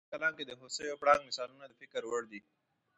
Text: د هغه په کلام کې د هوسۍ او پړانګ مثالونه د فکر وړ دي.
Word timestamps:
د 0.01 0.03
هغه 0.03 0.09
په 0.09 0.17
کلام 0.19 0.33
کې 0.37 0.45
د 0.47 0.51
هوسۍ 0.59 0.85
او 0.89 0.99
پړانګ 1.01 1.21
مثالونه 1.29 1.65
د 1.67 1.73
فکر 1.81 2.01
وړ 2.05 2.23
دي. 2.31 2.41